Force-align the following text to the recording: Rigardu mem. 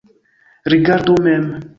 Rigardu 0.71 1.13
mem. 1.23 1.45